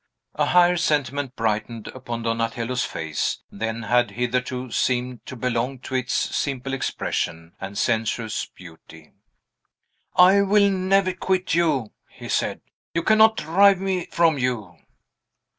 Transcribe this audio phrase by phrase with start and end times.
[0.33, 6.11] A higher sentiment brightened upon Donatello's face than had hitherto seemed to belong to its
[6.11, 9.11] simple expression and sensuous beauty.
[10.15, 12.61] "I will never quit you," he said;
[12.95, 14.75] "you cannot drive me from you."